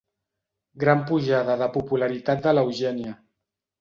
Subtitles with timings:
[0.83, 3.15] Gran pujada de popularitat de l'Eugènia.